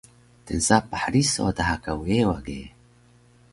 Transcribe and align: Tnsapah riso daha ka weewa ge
Tnsapah 0.45 1.03
riso 1.13 1.45
daha 1.57 1.75
ka 1.83 1.91
weewa 2.01 2.37
ge 2.45 2.61